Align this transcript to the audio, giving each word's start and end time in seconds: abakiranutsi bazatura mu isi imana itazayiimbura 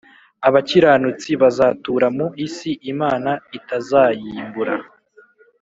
abakiranutsi 0.47 1.29
bazatura 1.41 2.07
mu 2.17 2.27
isi 2.45 2.71
imana 2.91 3.31
itazayiimbura 3.57 4.75